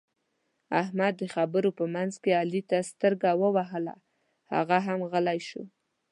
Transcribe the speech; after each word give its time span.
احمد 0.81 1.13
د 1.17 1.23
خبرو 1.35 1.69
په 1.79 1.85
منځ 1.95 2.13
کې 2.23 2.31
علي 2.41 2.61
ته 2.69 2.77
سترګه 2.91 3.29
ووهله؛ 3.41 3.95
هغه 4.53 4.77
هم 4.87 4.99
غلی 5.11 5.39
شو. 5.49 5.63